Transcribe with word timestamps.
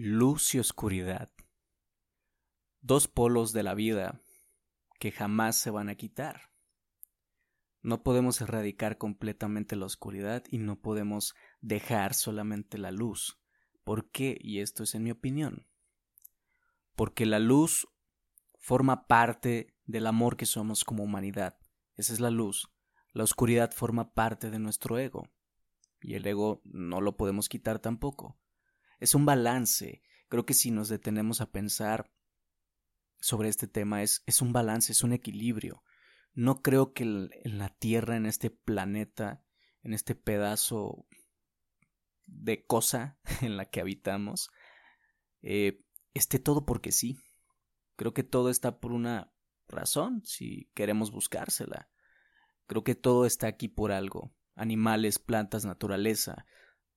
Luz 0.00 0.54
y 0.54 0.60
oscuridad. 0.60 1.28
Dos 2.80 3.08
polos 3.08 3.52
de 3.52 3.64
la 3.64 3.74
vida 3.74 4.22
que 5.00 5.10
jamás 5.10 5.58
se 5.58 5.70
van 5.70 5.88
a 5.88 5.96
quitar. 5.96 6.52
No 7.82 8.04
podemos 8.04 8.40
erradicar 8.40 8.96
completamente 8.96 9.74
la 9.74 9.86
oscuridad 9.86 10.44
y 10.52 10.58
no 10.58 10.80
podemos 10.80 11.34
dejar 11.60 12.14
solamente 12.14 12.78
la 12.78 12.92
luz. 12.92 13.40
¿Por 13.82 14.08
qué? 14.12 14.38
Y 14.40 14.60
esto 14.60 14.84
es 14.84 14.94
en 14.94 15.02
mi 15.02 15.10
opinión. 15.10 15.66
Porque 16.94 17.26
la 17.26 17.40
luz 17.40 17.88
forma 18.60 19.08
parte 19.08 19.74
del 19.84 20.06
amor 20.06 20.36
que 20.36 20.46
somos 20.46 20.84
como 20.84 21.02
humanidad. 21.02 21.58
Esa 21.96 22.12
es 22.12 22.20
la 22.20 22.30
luz. 22.30 22.70
La 23.14 23.24
oscuridad 23.24 23.72
forma 23.72 24.14
parte 24.14 24.48
de 24.48 24.60
nuestro 24.60 24.96
ego. 24.96 25.28
Y 26.00 26.14
el 26.14 26.24
ego 26.24 26.62
no 26.62 27.00
lo 27.00 27.16
podemos 27.16 27.48
quitar 27.48 27.80
tampoco 27.80 28.38
es 28.98 29.14
un 29.14 29.24
balance. 29.24 30.02
Creo 30.28 30.44
que 30.44 30.54
si 30.54 30.70
nos 30.70 30.88
detenemos 30.88 31.40
a 31.40 31.50
pensar 31.50 32.10
sobre 33.20 33.48
este 33.48 33.66
tema 33.66 34.02
es, 34.02 34.22
es 34.26 34.42
un 34.42 34.52
balance, 34.52 34.92
es 34.92 35.02
un 35.02 35.12
equilibrio. 35.12 35.82
No 36.34 36.62
creo 36.62 36.92
que 36.92 37.04
en 37.04 37.58
la 37.58 37.70
Tierra, 37.70 38.16
en 38.16 38.26
este 38.26 38.50
planeta, 38.50 39.42
en 39.82 39.94
este 39.94 40.14
pedazo 40.14 41.06
de 42.26 42.64
cosa 42.64 43.18
en 43.42 43.56
la 43.56 43.64
que 43.64 43.80
habitamos, 43.80 44.50
eh, 45.42 45.82
esté 46.14 46.38
todo 46.38 46.64
porque 46.66 46.92
sí. 46.92 47.18
Creo 47.96 48.14
que 48.14 48.22
todo 48.22 48.50
está 48.50 48.78
por 48.78 48.92
una 48.92 49.32
razón, 49.66 50.22
si 50.24 50.70
queremos 50.74 51.10
buscársela. 51.10 51.90
Creo 52.66 52.84
que 52.84 52.94
todo 52.94 53.26
está 53.26 53.48
aquí 53.48 53.66
por 53.66 53.90
algo. 53.92 54.32
Animales, 54.54 55.18
plantas, 55.18 55.64
naturaleza. 55.64 56.46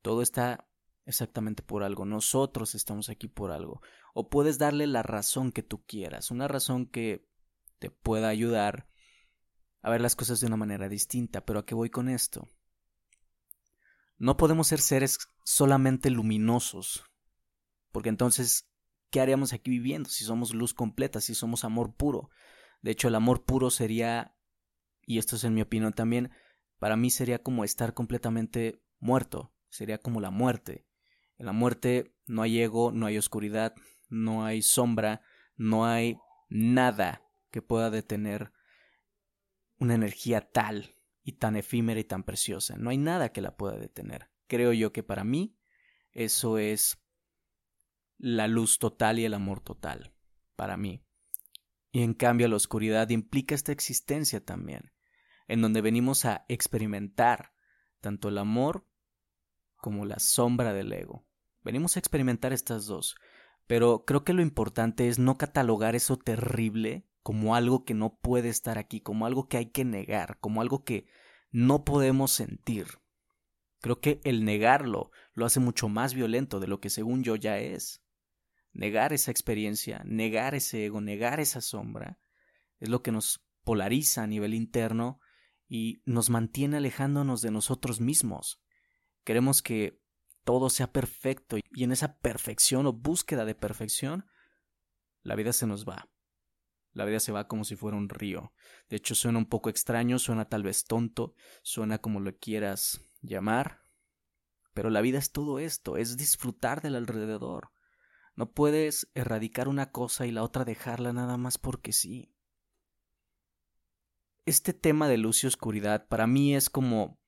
Todo 0.02 0.21
está 0.21 0.68
exactamente 1.05 1.64
por 1.64 1.84
algo. 1.84 2.05
Nosotros 2.05 2.76
estamos 2.76 3.10
aquí 3.10 3.28
por 3.28 3.52
algo. 3.52 3.82
O 4.14 4.30
puedes 4.30 4.58
darle 4.58 4.88
la 4.88 5.04
razón 5.04 5.52
que 5.52 5.64
tú 5.64 5.84
quieras, 5.85 6.32
una 6.32 6.48
razón 6.48 6.85
que 6.85 7.27
te 7.80 7.90
pueda 7.90 8.30
ayudar 8.30 8.88
a 9.82 9.90
ver 9.90 10.02
las 10.02 10.16
cosas 10.16 10.40
de 10.40 10.48
una 10.48 10.58
manera 10.58 10.90
distinta. 10.90 11.46
Pero 11.46 11.60
¿a 11.60 11.66
qué 11.66 11.76
voy 11.76 11.90
con 11.90 12.10
esto? 12.10 12.48
No 14.18 14.38
podemos 14.38 14.68
ser 14.68 14.80
seres 14.80 15.18
solamente 15.43 16.12
luminosos, 16.12 17.04
porque 17.91 18.10
entonces, 18.10 18.70
¿qué 19.10 19.20
haríamos 19.20 19.52
aquí 19.52 19.71
viviendo 19.71 20.10
si 20.10 20.24
somos 20.24 20.54
luz 20.54 20.76
completa, 20.76 21.20
si 21.20 21.34
somos 21.34 21.63
amor 21.63 21.96
puro? 21.96 22.30
De 22.84 22.91
hecho, 22.91 23.08
el 23.08 23.15
amor 23.15 23.46
puro 23.46 23.71
sería, 23.71 24.38
y 25.08 25.18
esto 25.18 25.38
es 25.38 25.43
en 25.43 25.55
mi 25.55 25.63
opinión 25.63 25.93
también, 25.93 26.32
para 26.77 26.98
mí 26.98 27.10
sería 27.10 27.41
como 27.41 27.63
estar 27.63 27.96
completamente 27.96 28.84
muerto, 28.99 29.55
sería 29.70 29.98
como 29.98 30.21
la 30.21 30.30
muerte. 30.30 30.86
En 31.41 31.47
la 31.47 31.53
muerte 31.53 32.13
no 32.27 32.43
hay 32.43 32.61
ego, 32.61 32.91
no 32.91 33.07
hay 33.07 33.17
oscuridad, 33.17 33.73
no 34.09 34.45
hay 34.45 34.61
sombra, 34.61 35.23
no 35.55 35.87
hay 35.87 36.20
nada 36.49 37.23
que 37.49 37.63
pueda 37.63 37.89
detener 37.89 38.53
una 39.79 39.95
energía 39.95 40.51
tal 40.51 40.93
y 41.23 41.31
tan 41.39 41.55
efímera 41.55 41.99
y 41.99 42.03
tan 42.03 42.21
preciosa. 42.25 42.75
No 42.77 42.91
hay 42.91 42.99
nada 42.99 43.31
que 43.31 43.41
la 43.41 43.57
pueda 43.57 43.79
detener. 43.79 44.29
Creo 44.45 44.71
yo 44.71 44.93
que 44.93 45.01
para 45.01 45.23
mí 45.23 45.57
eso 46.12 46.59
es 46.59 47.03
la 48.19 48.47
luz 48.47 48.77
total 48.77 49.17
y 49.17 49.25
el 49.25 49.34
amor 49.34 49.62
total. 49.62 50.13
Para 50.55 50.77
mí. 50.77 51.03
Y 51.91 52.03
en 52.03 52.13
cambio 52.13 52.49
la 52.49 52.57
oscuridad 52.57 53.09
implica 53.09 53.55
esta 53.55 53.71
existencia 53.71 54.45
también, 54.45 54.93
en 55.47 55.63
donde 55.63 55.81
venimos 55.81 56.23
a 56.23 56.45
experimentar 56.49 57.55
tanto 57.99 58.29
el 58.29 58.37
amor 58.37 58.87
como 59.77 60.05
la 60.05 60.19
sombra 60.19 60.71
del 60.73 60.93
ego. 60.93 61.25
Venimos 61.63 61.95
a 61.95 61.99
experimentar 61.99 62.54
estas 62.54 62.85
dos, 62.85 63.15
pero 63.67 64.03
creo 64.06 64.23
que 64.23 64.34
lo 64.34 64.41
importante 64.41 65.07
es 65.07 65.19
no 65.19 65.38
catalogar 65.38 65.95
eso 65.95 66.18
terrible 66.18 67.06
como 67.23 67.56
algo 67.56 67.85
que 67.85 67.94
no 67.94 68.18
puede 68.18 68.50
estar 68.50 68.78
aquí, 68.78 69.00
como 69.01 69.25
algo 69.25 69.47
que 69.47 69.57
hay 69.57 69.68
que 69.68 69.86
negar, 69.86 70.40
como 70.40 70.62
algo 70.62 70.84
que 70.84 71.06
no 71.52 71.84
podemos 71.84 72.31
sentir. 72.31 72.88
Creo 73.80 74.00
que 74.00 74.22
el 74.24 74.46
negarlo 74.46 75.12
lo 75.34 75.46
hace 75.46 75.59
mucho 75.59 75.90
más 75.90 76.13
violento 76.13 76.59
de 76.59 76.68
lo 76.68 76.80
que 76.80 76.90
según 76.90 77.24
yo 77.24 77.36
ya 77.36 77.59
es. 77.59 78.03
Negar 78.74 79.13
esa 79.13 79.31
experiencia, 79.31 80.02
negar 80.06 80.56
ese 80.56 80.86
ego, 80.86 81.02
negar 81.02 81.40
esa 81.40 81.62
sombra, 81.62 82.19
es 82.80 82.90
lo 82.90 83.03
que 83.03 83.12
nos 83.12 83.46
polariza 83.63 84.24
a 84.24 84.28
nivel 84.28 84.53
interno 84.53 85.19
y 85.68 86.02
nos 86.06 86.30
mantiene 86.30 86.78
alejándonos 86.78 87.41
de 87.41 87.52
nosotros 87.52 88.02
mismos. 88.02 88.62
Queremos 89.24 89.62
que 89.62 90.00
todo 90.44 90.69
sea 90.69 90.91
perfecto 90.91 91.57
y 91.57 91.84
en 91.84 91.91
esa 91.91 92.18
perfección 92.18 92.85
o 92.85 92.94
búsqueda 92.94 93.46
de 93.46 93.56
perfección, 93.56 94.25
la 95.22 95.35
vida 95.35 95.53
se 95.53 95.68
nos 95.68 95.88
va. 95.88 96.09
La 96.94 97.06
vida 97.06 97.19
se 97.19 97.31
va 97.31 97.47
como 97.47 97.63
si 97.63 97.75
fuera 97.75 97.97
un 97.97 98.09
río. 98.09 98.53
De 98.90 98.97
hecho, 98.97 99.16
suena 99.16 99.38
un 99.38 99.46
poco 99.46 99.69
extraño, 99.69 100.19
suena 100.19 100.50
tal 100.50 100.63
vez 100.63 100.84
tonto, 100.84 101.35
suena 101.63 102.00
como 102.00 102.19
lo 102.19 102.35
quieras 102.38 103.01
llamar, 103.22 103.81
pero 104.74 104.90
la 104.90 105.01
vida 105.01 105.18
es 105.18 105.31
todo 105.31 105.59
esto, 105.59 105.97
es 105.97 106.18
disfrutar 106.18 106.81
del 106.81 106.96
alrededor. 106.96 107.72
No 108.35 108.51
puedes 108.51 109.09
erradicar 109.13 109.68
una 109.68 109.91
cosa 109.91 110.25
y 110.25 110.31
la 110.31 110.44
otra 110.44 110.66
dejarla 110.66 111.13
nada 111.13 111.38
más 111.38 111.57
porque 111.57 111.94
sí. 111.94 112.34
Este 114.46 114.74
tema 114.74 115.07
de 115.07 115.18
luz 115.18 115.44
y 115.44 115.47
oscuridad 115.47 116.07
para 116.07 116.28
mí 116.28 116.56
es 116.56 116.69
como 116.69 117.21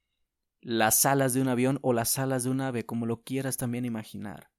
las 0.63 1.05
alas 1.05 1.33
de 1.33 1.41
un 1.41 1.49
avión 1.49 1.79
o 1.81 1.93
las 1.93 2.17
alas 2.17 2.43
de 2.43 2.49
un 2.49 2.61
ave, 2.61 2.85
como 2.85 3.05
lo 3.05 3.21
quieras 3.21 3.57
también 3.57 3.85
imaginar. 3.85 4.49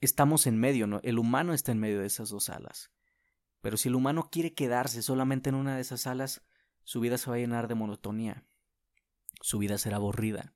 Estamos 0.00 0.46
en 0.46 0.58
medio, 0.58 0.86
¿no? 0.86 1.00
El 1.02 1.18
humano 1.18 1.54
está 1.54 1.72
en 1.72 1.78
medio 1.78 2.00
de 2.00 2.06
esas 2.06 2.28
dos 2.28 2.50
alas. 2.50 2.90
Pero 3.60 3.76
si 3.76 3.88
el 3.88 3.94
humano 3.94 4.28
quiere 4.30 4.52
quedarse 4.52 5.00
solamente 5.00 5.48
en 5.48 5.54
una 5.54 5.76
de 5.76 5.80
esas 5.80 6.06
alas, 6.06 6.42
su 6.82 7.00
vida 7.00 7.16
se 7.16 7.30
va 7.30 7.36
a 7.36 7.38
llenar 7.38 7.68
de 7.68 7.76
monotonía. 7.76 8.44
Su 9.40 9.58
vida 9.58 9.78
será 9.78 9.96
aburrida. 9.96 10.54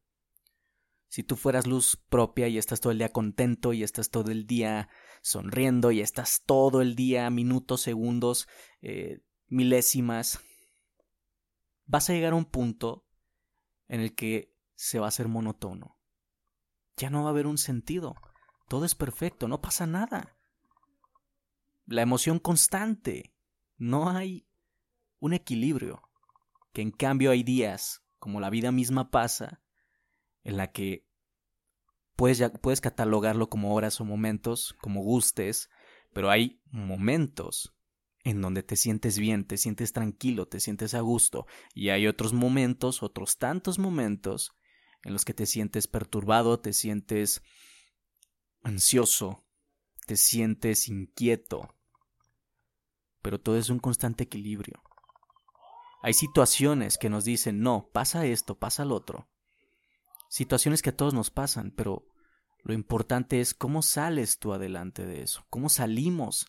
Si 1.08 1.22
tú 1.22 1.36
fueras 1.36 1.66
luz 1.66 1.96
propia 2.10 2.48
y 2.48 2.58
estás 2.58 2.80
todo 2.80 2.92
el 2.92 2.98
día 2.98 3.12
contento 3.12 3.72
y 3.72 3.82
estás 3.82 4.10
todo 4.10 4.30
el 4.30 4.46
día 4.46 4.90
sonriendo 5.22 5.90
y 5.90 6.00
estás 6.00 6.42
todo 6.44 6.82
el 6.82 6.96
día 6.96 7.30
minutos, 7.30 7.80
segundos, 7.80 8.46
eh, 8.82 9.20
milésimas, 9.46 10.40
vas 11.86 12.10
a 12.10 12.12
llegar 12.12 12.34
a 12.34 12.36
un 12.36 12.44
punto 12.44 13.07
en 13.88 14.00
el 14.00 14.15
que 14.15 14.54
se 14.75 14.99
va 14.99 15.06
a 15.06 15.09
hacer 15.09 15.28
monótono. 15.28 15.99
Ya 16.97 17.10
no 17.10 17.22
va 17.22 17.28
a 17.28 17.31
haber 17.31 17.47
un 17.47 17.59
sentido. 17.59 18.15
Todo 18.69 18.84
es 18.84 18.94
perfecto, 18.94 19.49
no 19.49 19.60
pasa 19.60 19.87
nada. 19.87 20.37
La 21.87 22.03
emoción 22.03 22.38
constante. 22.38 23.34
No 23.76 24.10
hay 24.10 24.47
un 25.21 25.32
equilibrio. 25.32 26.03
Que 26.72 26.82
en 26.82 26.91
cambio 26.91 27.31
hay 27.31 27.43
días, 27.43 28.04
como 28.19 28.41
la 28.41 28.50
vida 28.50 28.72
misma 28.72 29.10
pasa, 29.10 29.62
en 30.43 30.56
la 30.56 30.70
que 30.70 31.06
puedes, 32.15 32.38
ya, 32.38 32.53
puedes 32.53 32.81
catalogarlo 32.81 33.49
como 33.49 33.75
horas 33.75 34.00
o 34.00 34.05
momentos, 34.05 34.75
como 34.81 35.03
gustes, 35.03 35.70
pero 36.12 36.31
hay 36.31 36.60
momentos 36.70 37.77
en 38.24 38.40
donde 38.42 38.62
te 38.62 38.76
sientes 38.76 39.18
bien, 39.18 39.44
te 39.44 39.56
sientes 39.56 39.92
tranquilo, 39.92 40.46
te 40.46 40.60
sientes 40.60 40.94
a 40.94 41.00
gusto, 41.00 41.46
y 41.74 41.90
hay 41.90 42.06
otros 42.06 42.32
momentos, 42.32 43.02
otros 43.02 43.38
tantos 43.38 43.78
momentos, 43.78 44.52
en 45.04 45.12
los 45.12 45.24
que 45.24 45.34
te 45.34 45.46
sientes 45.46 45.86
perturbado, 45.86 46.60
te 46.60 46.72
sientes 46.72 47.42
ansioso, 48.62 49.44
te 50.06 50.16
sientes 50.16 50.88
inquieto, 50.88 51.74
pero 53.22 53.40
todo 53.40 53.56
es 53.56 53.70
un 53.70 53.78
constante 53.78 54.24
equilibrio. 54.24 54.82
Hay 56.02 56.14
situaciones 56.14 56.96
que 56.98 57.10
nos 57.10 57.24
dicen, 57.24 57.60
no, 57.60 57.90
pasa 57.92 58.24
esto, 58.26 58.58
pasa 58.58 58.84
lo 58.84 58.94
otro. 58.94 59.28
Situaciones 60.28 60.82
que 60.82 60.90
a 60.90 60.96
todos 60.96 61.14
nos 61.14 61.30
pasan, 61.30 61.72
pero 61.72 62.06
lo 62.62 62.72
importante 62.74 63.40
es 63.40 63.54
cómo 63.54 63.82
sales 63.82 64.38
tú 64.38 64.52
adelante 64.52 65.06
de 65.06 65.22
eso, 65.22 65.46
cómo 65.50 65.69
salimos 65.69 66.46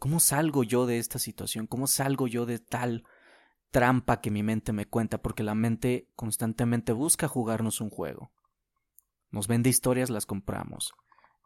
¿Cómo 0.00 0.18
salgo 0.18 0.64
yo 0.64 0.86
de 0.86 0.96
esta 0.96 1.18
situación? 1.18 1.66
¿Cómo 1.66 1.86
salgo 1.86 2.26
yo 2.26 2.46
de 2.46 2.58
tal 2.58 3.04
trampa 3.70 4.22
que 4.22 4.30
mi 4.30 4.42
mente 4.42 4.72
me 4.72 4.86
cuenta? 4.86 5.20
Porque 5.20 5.42
la 5.42 5.54
mente 5.54 6.08
constantemente 6.16 6.92
busca 6.92 7.28
jugarnos 7.28 7.82
un 7.82 7.90
juego. 7.90 8.32
Nos 9.30 9.46
vende 9.46 9.68
historias, 9.68 10.08
las 10.08 10.24
compramos. 10.24 10.94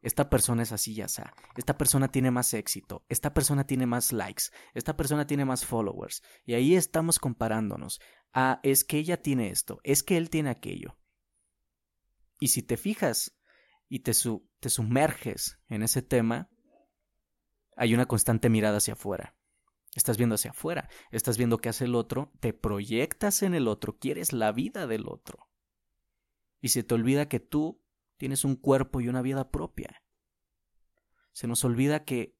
Esta 0.03 0.31
persona 0.31 0.63
es 0.63 0.71
así 0.71 0.95
ya 0.95 1.07
está. 1.07 1.35
Esta 1.57 1.77
persona 1.77 2.07
tiene 2.07 2.31
más 2.31 2.55
éxito. 2.55 3.05
Esta 3.09 3.35
persona 3.35 3.67
tiene 3.67 3.87
más 3.87 4.13
likes. 4.13 4.45
Esta 4.73 4.97
persona 4.97 5.27
tiene 5.27 5.45
más 5.45 5.67
followers. 5.67 6.23
Y 6.45 6.55
ahí 6.55 6.77
estamos 6.77 7.19
comparándonos. 7.19 8.01
Ah, 8.33 8.61
es 8.63 8.85
que 8.85 8.99
ella 8.99 9.21
tiene 9.21 9.51
esto. 9.51 9.81
Es 9.83 10.05
que 10.05 10.17
él 10.17 10.31
tiene 10.31 10.51
aquello. 10.51 10.97
Y 12.39 12.49
si 12.49 12.63
te 12.63 12.77
fijas 12.77 13.37
y 13.89 14.01
te, 14.01 14.13
te 14.61 14.71
sumerges 14.71 15.59
en 15.67 15.83
ese 15.83 16.03
tema, 16.03 16.51
hay 17.77 17.95
una 17.95 18.07
constante 18.07 18.49
mirada 18.49 18.79
hacia 18.79 18.95
afuera. 18.95 19.37
Estás 19.95 20.17
viendo 20.17 20.35
hacia 20.35 20.51
afuera, 20.51 20.89
estás 21.11 21.39
viendo 21.39 21.59
qué 21.59 21.69
hace 21.69 21.85
el 21.85 21.95
otro, 21.95 22.33
te 22.41 22.53
proyectas 22.53 23.43
en 23.43 23.55
el 23.55 23.69
otro, 23.69 23.97
quieres 23.99 24.33
la 24.33 24.51
vida 24.51 24.87
del 24.87 25.07
otro. 25.07 25.49
Y 26.61 26.69
se 26.69 26.83
te 26.83 26.95
olvida 26.95 27.29
que 27.29 27.41
tú 27.41 27.81
tienes 28.17 28.45
un 28.45 28.57
cuerpo 28.57 29.01
y 29.01 29.09
una 29.09 29.23
vida 29.23 29.51
propia. 29.51 30.03
Se 31.33 31.47
nos 31.47 31.65
olvida 31.65 32.05
que 32.05 32.37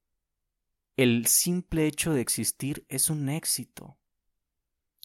el 0.97 1.27
simple 1.27 1.87
hecho 1.87 2.13
de 2.13 2.21
existir 2.21 2.87
es 2.89 3.11
un 3.11 3.29
éxito. 3.29 3.99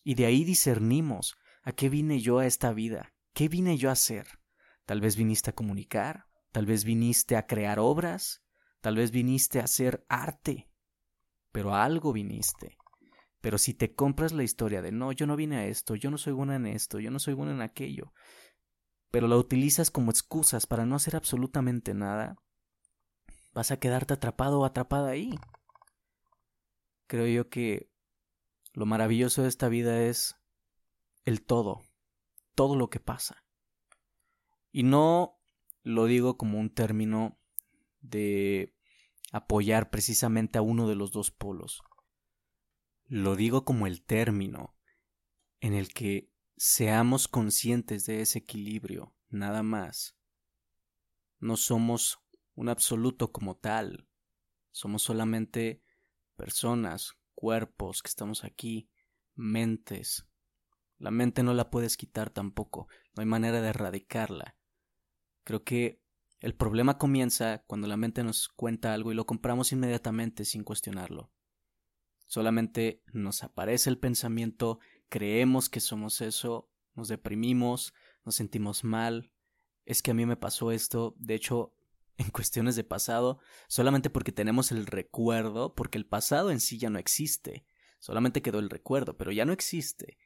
Y 0.03 0.15
de 0.15 0.25
ahí 0.25 0.43
discernimos 0.43 1.37
a 1.63 1.71
qué 1.71 1.89
vine 1.89 2.19
yo 2.19 2.39
a 2.39 2.45
esta 2.45 2.73
vida, 2.73 3.13
qué 3.33 3.47
vine 3.47 3.77
yo 3.77 3.89
a 3.89 3.93
hacer. 3.93 4.39
Tal 4.85 5.01
vez 5.01 5.17
viniste 5.17 5.51
a 5.51 5.55
comunicar, 5.55 6.25
tal 6.51 6.65
vez 6.65 6.83
viniste 6.83 7.35
a 7.35 7.45
crear 7.45 7.79
obras, 7.79 8.43
tal 8.81 8.95
vez 8.95 9.11
viniste 9.11 9.59
a 9.59 9.65
hacer 9.65 10.05
arte, 10.09 10.69
pero 11.51 11.73
a 11.73 11.83
algo 11.83 12.13
viniste. 12.13 12.77
Pero 13.41 13.57
si 13.57 13.73
te 13.73 13.95
compras 13.95 14.33
la 14.33 14.43
historia 14.43 14.81
de 14.81 14.91
no, 14.91 15.11
yo 15.11 15.25
no 15.25 15.35
vine 15.35 15.57
a 15.57 15.65
esto, 15.65 15.95
yo 15.95 16.11
no 16.11 16.17
soy 16.17 16.33
buena 16.33 16.55
en 16.55 16.67
esto, 16.67 16.99
yo 16.99 17.09
no 17.09 17.19
soy 17.19 17.33
buena 17.33 17.53
en 17.53 17.61
aquello, 17.61 18.13
pero 19.11 19.27
la 19.27 19.37
utilizas 19.37 19.91
como 19.91 20.11
excusas 20.11 20.67
para 20.67 20.85
no 20.85 20.95
hacer 20.95 21.15
absolutamente 21.15 21.93
nada, 21.93 22.37
vas 23.53 23.71
a 23.71 23.79
quedarte 23.79 24.13
atrapado 24.13 24.59
o 24.59 24.65
atrapada 24.65 25.09
ahí. 25.09 25.39
Creo 27.07 27.27
yo 27.27 27.49
que 27.49 27.89
lo 28.73 28.85
maravilloso 28.85 29.41
de 29.41 29.49
esta 29.49 29.67
vida 29.69 30.03
es 30.03 30.35
el 31.25 31.41
todo, 31.43 31.81
todo 32.55 32.75
lo 32.75 32.89
que 32.89 32.99
pasa. 32.99 33.43
Y 34.71 34.83
no 34.83 35.39
lo 35.83 36.05
digo 36.05 36.37
como 36.37 36.59
un 36.59 36.69
término 36.69 37.38
de 38.01 38.75
apoyar 39.31 39.89
precisamente 39.89 40.57
a 40.57 40.61
uno 40.61 40.87
de 40.87 40.95
los 40.95 41.11
dos 41.11 41.31
polos. 41.31 41.81
Lo 43.05 43.35
digo 43.35 43.65
como 43.65 43.87
el 43.87 44.03
término 44.03 44.75
en 45.59 45.73
el 45.73 45.93
que 45.93 46.31
seamos 46.57 47.27
conscientes 47.27 48.05
de 48.05 48.21
ese 48.21 48.39
equilibrio, 48.39 49.15
nada 49.29 49.63
más. 49.63 50.17
No 51.39 51.57
somos 51.57 52.19
un 52.55 52.69
absoluto 52.69 53.31
como 53.31 53.57
tal, 53.57 54.09
somos 54.71 55.03
solamente 55.03 55.83
personas, 56.35 57.13
cuerpos 57.33 58.03
que 58.03 58.09
estamos 58.09 58.43
aquí, 58.43 58.89
mentes. 59.35 60.27
La 60.97 61.11
mente 61.11 61.43
no 61.43 61.53
la 61.53 61.69
puedes 61.69 61.95
quitar 61.95 62.29
tampoco, 62.29 62.87
no 63.15 63.21
hay 63.21 63.25
manera 63.25 63.61
de 63.61 63.69
erradicarla. 63.69 64.57
Creo 65.45 65.63
que 65.63 65.98
el 66.39 66.55
problema 66.55 66.97
comienza 66.97 67.63
cuando 67.67 67.87
la 67.87 67.97
mente 67.97 68.23
nos 68.23 68.47
cuenta 68.47 68.93
algo 68.93 69.11
y 69.11 69.15
lo 69.15 69.25
compramos 69.25 69.71
inmediatamente 69.73 70.45
sin 70.45 70.63
cuestionarlo. 70.63 71.31
Solamente 72.27 73.03
nos 73.11 73.43
aparece 73.43 73.89
el 73.89 73.97
pensamiento, 73.97 74.79
creemos 75.09 75.67
que 75.67 75.79
somos 75.79 76.21
eso, 76.21 76.69
nos 76.93 77.07
deprimimos, 77.07 77.93
nos 78.23 78.35
sentimos 78.35 78.83
mal, 78.83 79.33
es 79.85 80.01
que 80.01 80.11
a 80.11 80.13
mí 80.13 80.25
me 80.25 80.37
pasó 80.37 80.71
esto, 80.71 81.15
de 81.17 81.35
hecho, 81.35 81.73
en 82.17 82.29
cuestiones 82.29 82.75
de 82.75 82.83
pasado, 82.83 83.39
solamente 83.67 84.09
porque 84.09 84.31
tenemos 84.31 84.71
el 84.71 84.85
recuerdo, 84.85 85.73
porque 85.73 85.97
el 85.97 86.05
pasado 86.05 86.51
en 86.51 86.59
sí 86.59 86.77
ya 86.77 86.89
no 86.89 86.99
existe, 86.99 87.65
solamente 87.99 88.41
quedó 88.41 88.59
el 88.59 88.69
recuerdo, 88.69 89.17
pero 89.17 89.31
ya 89.31 89.45
no 89.45 89.53
existe. 89.53 90.17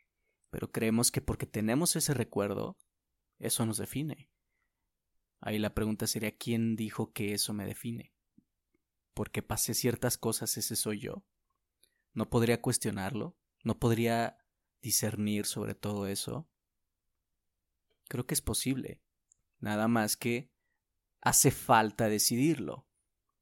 Pero 0.50 0.72
creemos 0.72 1.12
que 1.12 1.22
porque 1.22 1.48
tenemos 1.48 1.96
ese 1.96 2.14
recuerdo, 2.14 2.78
eso 3.40 3.66
nos 3.66 3.78
define. 3.78 4.30
Ahí 5.46 5.60
la 5.60 5.74
pregunta 5.74 6.08
sería 6.08 6.38
¿quién 6.38 6.78
dijo 6.78 7.12
que 7.12 7.34
eso 7.34 7.52
me 7.52 7.66
define? 7.66 8.14
Porque 9.14 9.44
pasé 9.44 9.74
ciertas 9.74 10.18
cosas, 10.18 10.56
ese 10.56 10.78
soy 10.78 11.02
yo. 11.02 11.26
No 12.14 12.30
podría 12.30 12.62
cuestionarlo, 12.62 13.38
no 13.62 13.78
podría 13.78 14.38
discernir 14.82 15.46
sobre 15.46 15.76
todo 15.76 16.08
eso. 16.08 16.48
Creo 18.08 18.26
que 18.26 18.36
es 18.36 18.42
posible. 18.42 19.02
Nada 19.60 19.90
más 19.90 20.16
que 20.16 20.50
hace 21.20 21.52
falta 21.52 22.08
decidirlo. 22.08 22.88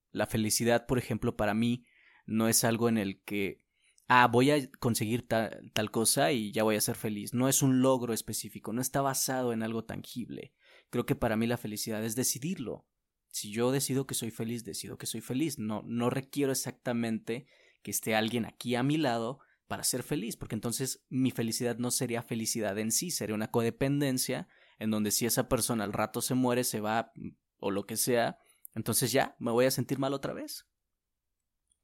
La 0.09 0.25
felicidad, 0.25 0.88
por 0.88 0.98
ejemplo, 0.98 1.38
para 1.38 1.53
mí 1.53 1.86
no 2.25 2.48
es 2.48 2.63
algo 2.63 2.89
en 2.89 2.98
el 2.98 3.21
que, 3.21 3.63
ah, 4.07 4.25
voy 4.27 4.50
a 4.50 4.71
conseguir 4.80 5.27
tal, 5.27 5.71
tal, 5.75 5.92
cosa 5.92 6.31
y 6.31 6.51
ya 6.51 6.63
voy 6.63 6.77
a 6.77 6.81
ser 6.81 6.95
feliz. 6.95 7.36
No 7.36 7.48
es 7.48 7.62
un 7.62 7.83
logro 7.83 8.12
específico, 8.12 8.74
no 8.74 8.81
está 8.81 9.01
basado 9.01 9.53
en 9.53 9.62
algo 9.62 9.86
tangible. 9.86 10.56
Creo 10.91 11.07
que 11.07 11.15
para 11.15 11.35
mí 11.35 11.47
la 11.47 11.57
felicidad 11.57 12.03
es 12.05 12.15
decidirlo. 12.15 12.85
Si 13.29 13.51
yo 13.51 13.71
decido 13.71 14.05
que 14.05 14.13
soy 14.13 14.29
feliz, 14.29 14.63
decido 14.63 14.97
que 14.97 15.07
soy 15.07 15.21
feliz. 15.21 15.57
No, 15.57 15.81
no 15.88 16.11
requiero 16.11 16.51
exactamente 16.51 17.47
que 17.81 17.89
esté 17.89 18.13
alguien 18.13 18.45
aquí 18.45 18.75
a 18.75 18.83
mi 18.83 18.97
lado 18.97 19.39
para 19.67 19.85
ser 19.85 20.03
feliz, 20.03 20.35
porque 20.35 20.55
entonces 20.55 21.03
mi 21.09 21.31
felicidad 21.31 21.77
no 21.77 21.91
sería 21.91 22.21
felicidad 22.21 22.77
en 22.77 22.91
sí, 22.91 23.09
sería 23.09 23.35
una 23.35 23.51
codependencia 23.51 24.49
en 24.79 24.91
donde 24.91 25.11
si 25.11 25.25
esa 25.25 25.47
persona 25.47 25.85
al 25.85 25.93
rato 25.93 26.21
se 26.21 26.35
muere, 26.35 26.65
se 26.65 26.81
va 26.81 27.13
o 27.57 27.71
lo 27.71 27.85
que 27.85 27.95
sea, 27.95 28.38
entonces 28.75 29.13
ya 29.13 29.35
me 29.39 29.51
voy 29.51 29.65
a 29.65 29.71
sentir 29.71 29.97
mal 29.97 30.13
otra 30.13 30.33
vez. 30.33 30.67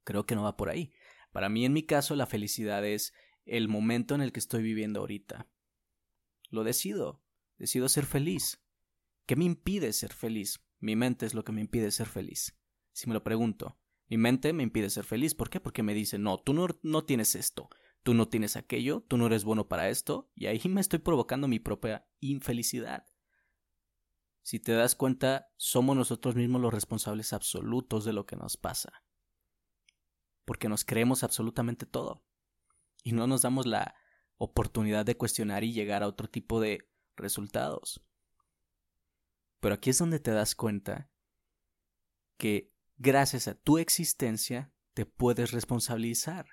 Creo 0.04 0.26
que 0.26 0.36
no 0.36 0.44
va 0.44 0.58
por 0.58 0.70
ahí. 0.70 0.92
Para 1.32 1.48
mí, 1.48 1.66
en 1.66 1.72
mi 1.72 1.84
caso, 1.84 2.16
la 2.16 2.26
felicidad 2.26 2.86
es 2.86 3.14
el 3.46 3.70
momento 3.70 4.16
en 4.16 4.22
el 4.22 4.34
que 4.34 4.40
estoy 4.40 4.64
viviendo 4.64 5.00
ahorita. 5.00 5.48
Lo 6.50 6.66
decido, 6.66 7.24
decido 7.58 7.88
ser 7.88 8.06
feliz. 8.06 8.62
¿Qué 9.28 9.36
me 9.36 9.44
impide 9.44 9.92
ser 9.92 10.14
feliz? 10.14 10.66
Mi 10.80 10.96
mente 10.96 11.26
es 11.26 11.34
lo 11.34 11.44
que 11.44 11.52
me 11.52 11.60
impide 11.60 11.92
ser 11.92 12.08
feliz. 12.08 12.58
Si 12.94 13.08
me 13.08 13.14
lo 13.14 13.26
pregunto, 13.26 13.78
mi 14.08 14.18
mente 14.18 14.54
me 14.54 14.64
impide 14.64 14.90
ser 14.90 15.04
feliz. 15.04 15.36
¿Por 15.36 15.50
qué? 15.50 15.60
Porque 15.60 15.84
me 15.84 15.94
dice, 15.94 16.18
no, 16.18 16.38
tú 16.38 16.54
no, 16.54 16.68
no 16.82 17.04
tienes 17.04 17.36
esto, 17.36 17.70
tú 18.04 18.14
no 18.14 18.30
tienes 18.30 18.56
aquello, 18.56 19.02
tú 19.02 19.18
no 19.18 19.26
eres 19.26 19.44
bueno 19.44 19.68
para 19.68 19.90
esto, 19.90 20.32
y 20.34 20.46
ahí 20.46 20.62
me 20.70 20.80
estoy 20.80 21.00
provocando 21.00 21.50
mi 21.50 21.60
propia 21.60 22.08
infelicidad. 22.22 23.06
Si 24.44 24.62
te 24.62 24.72
das 24.72 24.96
cuenta, 24.96 25.50
somos 25.58 25.98
nosotros 25.98 26.36
mismos 26.36 26.62
los 26.62 26.74
responsables 26.74 27.34
absolutos 27.34 28.06
de 28.06 28.14
lo 28.14 28.26
que 28.26 28.38
nos 28.38 28.56
pasa. 28.56 29.04
Porque 30.46 30.70
nos 30.70 30.86
creemos 30.86 31.26
absolutamente 31.26 31.86
todo. 31.86 32.24
Y 33.04 33.12
no 33.12 33.28
nos 33.28 33.42
damos 33.42 33.66
la 33.66 33.94
oportunidad 34.38 35.06
de 35.06 35.18
cuestionar 35.18 35.66
y 35.66 35.74
llegar 35.74 36.02
a 36.02 36.08
otro 36.08 36.30
tipo 36.30 36.62
de 36.62 36.90
resultados. 37.18 38.02
Pero 39.60 39.76
aquí 39.76 39.90
es 39.90 39.98
donde 39.98 40.20
te 40.20 40.32
das 40.32 40.56
cuenta 40.56 41.10
que 42.38 42.74
gracias 42.98 43.48
a 43.48 43.56
tu 43.56 43.78
existencia 43.78 44.72
te 44.94 45.06
puedes 45.06 45.52
responsabilizar. 45.52 46.48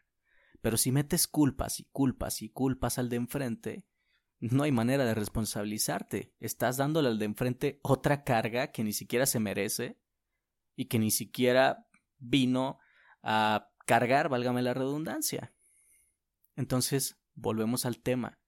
Pero 0.61 0.77
si 0.77 0.93
metes 0.93 1.29
culpas 1.29 1.81
y 1.81 1.85
culpas 1.85 2.41
y 2.43 2.49
culpas 2.49 2.99
al 2.99 3.11
de 3.11 3.17
enfrente, 3.17 3.87
no 4.41 4.62
hay 4.62 4.73
manera 4.73 5.05
de 5.05 5.15
responsabilizarte. 5.15 6.35
Estás 6.41 6.77
dándole 6.77 7.09
al 7.09 7.19
de 7.19 7.27
enfrente 7.27 7.81
otra 7.83 8.25
carga 8.25 8.73
que 8.73 8.85
ni 8.85 8.93
siquiera 8.93 9.27
se 9.27 9.41
merece 9.41 9.99
y 10.77 10.87
que 10.87 10.99
ni 10.99 11.11
siquiera 11.11 11.87
vino 12.19 12.79
a 13.23 13.70
cargar, 13.87 14.29
válgame 14.29 14.63
la 14.63 14.75
redundancia. 14.75 15.55
Entonces, 16.56 17.19
volvemos 17.34 17.84
al 17.87 17.99
tema. 17.99 18.39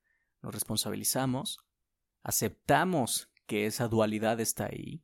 Nos 0.42 0.54
responsabilizamos, 0.54 1.58
aceptamos 2.22 3.30
que 3.46 3.66
esa 3.66 3.88
dualidad 3.88 4.40
está 4.40 4.66
ahí 4.66 5.02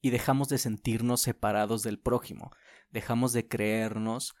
y 0.00 0.10
dejamos 0.10 0.48
de 0.48 0.58
sentirnos 0.58 1.20
separados 1.20 1.82
del 1.82 1.98
prójimo, 1.98 2.50
dejamos 2.90 3.32
de 3.32 3.48
creernos 3.48 4.34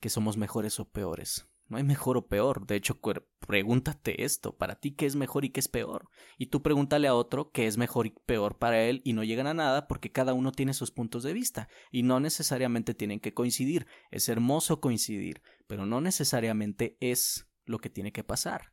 que 0.00 0.08
somos 0.08 0.36
mejores 0.36 0.80
o 0.80 0.88
peores. 0.88 1.48
No 1.68 1.78
hay 1.78 1.82
mejor 1.82 2.16
o 2.16 2.28
peor. 2.28 2.66
De 2.66 2.76
hecho, 2.76 3.00
pregúntate 3.40 4.24
esto. 4.24 4.56
Para 4.56 4.76
ti, 4.76 4.94
¿qué 4.94 5.06
es 5.06 5.16
mejor 5.16 5.44
y 5.44 5.50
qué 5.50 5.60
es 5.60 5.68
peor? 5.68 6.08
Y 6.38 6.46
tú 6.46 6.62
pregúntale 6.62 7.08
a 7.08 7.14
otro 7.14 7.50
qué 7.50 7.66
es 7.66 7.76
mejor 7.76 8.06
y 8.06 8.10
peor 8.10 8.58
para 8.58 8.82
él 8.84 9.02
y 9.04 9.14
no 9.14 9.24
llegan 9.24 9.48
a 9.48 9.54
nada 9.54 9.88
porque 9.88 10.12
cada 10.12 10.32
uno 10.32 10.52
tiene 10.52 10.74
sus 10.74 10.92
puntos 10.92 11.24
de 11.24 11.32
vista 11.32 11.68
y 11.90 12.04
no 12.04 12.20
necesariamente 12.20 12.94
tienen 12.94 13.18
que 13.18 13.34
coincidir. 13.34 13.86
Es 14.10 14.28
hermoso 14.28 14.80
coincidir, 14.80 15.42
pero 15.66 15.86
no 15.86 16.00
necesariamente 16.00 16.96
es 17.00 17.48
lo 17.64 17.78
que 17.78 17.90
tiene 17.90 18.12
que 18.12 18.22
pasar. 18.22 18.72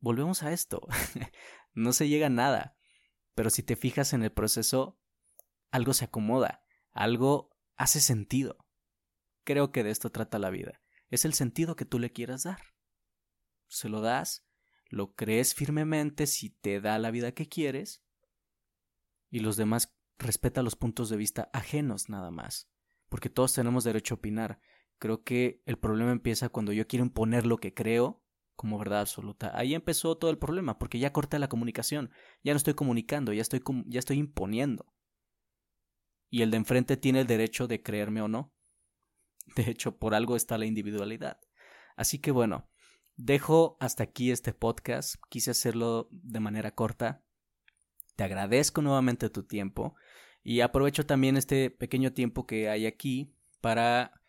Volvemos 0.00 0.42
a 0.42 0.52
esto. 0.52 0.80
no 1.74 1.92
se 1.92 2.08
llega 2.08 2.26
a 2.26 2.30
nada. 2.30 2.76
Pero 3.34 3.50
si 3.50 3.62
te 3.62 3.76
fijas 3.76 4.12
en 4.12 4.22
el 4.22 4.32
proceso, 4.32 4.98
algo 5.70 5.94
se 5.94 6.04
acomoda, 6.04 6.64
algo 6.92 7.50
hace 7.76 8.00
sentido. 8.00 8.58
Creo 9.44 9.72
que 9.72 9.82
de 9.82 9.90
esto 9.90 10.10
trata 10.10 10.38
la 10.38 10.50
vida 10.50 10.82
es 11.12 11.26
el 11.26 11.34
sentido 11.34 11.76
que 11.76 11.84
tú 11.84 11.98
le 11.98 12.10
quieras 12.10 12.44
dar. 12.44 12.74
Se 13.68 13.90
lo 13.90 14.00
das, 14.00 14.46
lo 14.88 15.14
crees 15.14 15.54
firmemente 15.54 16.26
si 16.26 16.48
te 16.48 16.80
da 16.80 16.98
la 16.98 17.10
vida 17.10 17.32
que 17.32 17.48
quieres 17.48 18.02
y 19.30 19.40
los 19.40 19.56
demás 19.56 19.94
respeta 20.18 20.62
los 20.62 20.74
puntos 20.74 21.10
de 21.10 21.18
vista 21.18 21.50
ajenos 21.52 22.08
nada 22.08 22.30
más, 22.30 22.70
porque 23.10 23.28
todos 23.28 23.52
tenemos 23.52 23.84
derecho 23.84 24.14
a 24.14 24.18
opinar. 24.18 24.58
Creo 24.98 25.22
que 25.22 25.62
el 25.66 25.78
problema 25.78 26.12
empieza 26.12 26.48
cuando 26.48 26.72
yo 26.72 26.86
quiero 26.86 27.04
imponer 27.04 27.44
lo 27.44 27.58
que 27.58 27.74
creo 27.74 28.21
como 28.56 28.78
verdad 28.78 29.00
absoluta. 29.00 29.50
Ahí 29.54 29.74
empezó 29.74 30.16
todo 30.16 30.30
el 30.30 30.38
problema, 30.38 30.78
porque 30.78 30.98
ya 30.98 31.12
corté 31.12 31.38
la 31.38 31.48
comunicación, 31.48 32.10
ya 32.42 32.52
no 32.52 32.56
estoy 32.56 32.74
comunicando, 32.74 33.32
ya 33.32 33.42
estoy, 33.42 33.62
ya 33.86 33.98
estoy 33.98 34.18
imponiendo. 34.18 34.92
Y 36.30 36.42
el 36.42 36.50
de 36.50 36.56
enfrente 36.56 36.96
tiene 36.96 37.20
el 37.20 37.26
derecho 37.26 37.66
de 37.66 37.82
creerme 37.82 38.22
o 38.22 38.28
no. 38.28 38.54
De 39.56 39.70
hecho, 39.70 39.98
por 39.98 40.14
algo 40.14 40.36
está 40.36 40.56
la 40.56 40.66
individualidad. 40.66 41.38
Así 41.96 42.18
que 42.18 42.30
bueno, 42.30 42.70
dejo 43.16 43.76
hasta 43.80 44.04
aquí 44.04 44.30
este 44.30 44.54
podcast. 44.54 45.16
Quise 45.28 45.50
hacerlo 45.50 46.08
de 46.10 46.40
manera 46.40 46.74
corta. 46.74 47.22
Te 48.16 48.24
agradezco 48.24 48.80
nuevamente 48.80 49.28
tu 49.28 49.42
tiempo. 49.44 49.94
Y 50.42 50.60
aprovecho 50.60 51.04
también 51.04 51.36
este 51.36 51.70
pequeño 51.70 52.12
tiempo 52.12 52.46
que 52.46 52.68
hay 52.68 52.86
aquí 52.86 53.34
para 53.60 54.21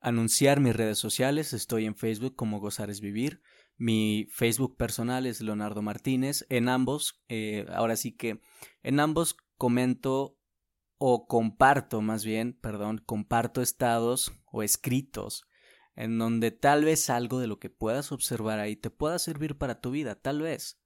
anunciar 0.00 0.60
mis 0.60 0.76
redes 0.76 0.98
sociales. 0.98 1.52
Estoy 1.52 1.86
en 1.86 1.96
Facebook 1.96 2.36
como 2.36 2.60
Gozar 2.60 2.90
es 2.90 3.00
Vivir. 3.00 3.42
Mi 3.76 4.28
Facebook 4.32 4.76
personal 4.76 5.26
es 5.26 5.40
Leonardo 5.40 5.82
Martínez. 5.82 6.46
En 6.48 6.68
ambos, 6.68 7.22
eh, 7.28 7.66
ahora 7.70 7.96
sí 7.96 8.16
que 8.16 8.40
en 8.82 9.00
ambos 9.00 9.36
comento 9.56 10.38
o 10.98 11.26
comparto 11.26 12.00
más 12.00 12.24
bien, 12.24 12.58
perdón, 12.60 12.98
comparto 13.04 13.62
estados 13.62 14.32
o 14.50 14.62
escritos 14.62 15.48
en 15.98 16.16
donde 16.16 16.52
tal 16.52 16.84
vez 16.84 17.10
algo 17.10 17.40
de 17.40 17.48
lo 17.48 17.58
que 17.58 17.70
puedas 17.70 18.12
observar 18.12 18.60
ahí 18.60 18.76
te 18.76 18.88
pueda 18.88 19.18
servir 19.18 19.58
para 19.58 19.80
tu 19.80 19.90
vida, 19.90 20.14
tal 20.14 20.40
vez. 20.40 20.80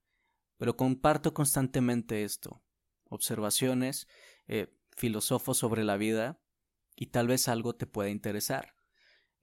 Pero 0.57 0.78
comparto 0.78 1.35
constantemente 1.35 2.25
esto, 2.25 2.64
observaciones, 3.11 4.09
eh, 4.47 4.75
filosofos 4.97 5.59
sobre 5.59 5.85
la 5.85 5.99
vida 5.99 6.40
y 6.97 7.09
tal 7.09 7.28
vez 7.28 7.49
algo 7.49 7.75
te 7.75 7.87
pueda 7.87 8.09
interesar. 8.09 8.75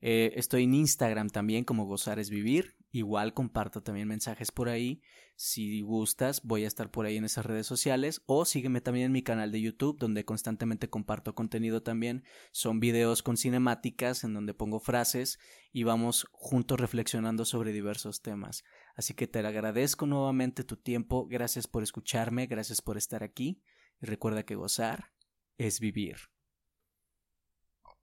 Eh, 0.00 0.32
estoy 0.36 0.64
en 0.64 0.74
Instagram 0.74 1.28
también 1.28 1.64
como 1.64 1.84
Gozar 1.84 2.18
es 2.18 2.30
Vivir. 2.30 2.76
Igual 2.92 3.34
comparto 3.34 3.82
también 3.82 4.08
mensajes 4.08 4.50
por 4.50 4.68
ahí. 4.68 5.02
Si 5.36 5.80
gustas, 5.80 6.42
voy 6.42 6.64
a 6.64 6.66
estar 6.66 6.90
por 6.90 7.06
ahí 7.06 7.16
en 7.16 7.24
esas 7.24 7.46
redes 7.46 7.66
sociales. 7.66 8.22
O 8.26 8.44
sígueme 8.44 8.80
también 8.80 9.06
en 9.06 9.12
mi 9.12 9.22
canal 9.22 9.52
de 9.52 9.60
YouTube, 9.60 9.98
donde 9.98 10.24
constantemente 10.24 10.90
comparto 10.90 11.34
contenido 11.34 11.82
también. 11.82 12.24
Son 12.52 12.80
videos 12.80 13.22
con 13.22 13.36
cinemáticas 13.36 14.24
en 14.24 14.34
donde 14.34 14.54
pongo 14.54 14.80
frases 14.80 15.38
y 15.72 15.84
vamos 15.84 16.26
juntos 16.32 16.80
reflexionando 16.80 17.44
sobre 17.44 17.72
diversos 17.72 18.22
temas. 18.22 18.64
Así 18.96 19.14
que 19.14 19.28
te 19.28 19.38
agradezco 19.38 20.06
nuevamente 20.06 20.64
tu 20.64 20.76
tiempo. 20.76 21.26
Gracias 21.26 21.66
por 21.66 21.82
escucharme, 21.82 22.46
gracias 22.46 22.82
por 22.82 22.96
estar 22.96 23.22
aquí. 23.22 23.62
Y 24.02 24.06
recuerda 24.06 24.44
que 24.44 24.56
gozar 24.56 25.12
es 25.58 25.78
vivir. 25.78 26.16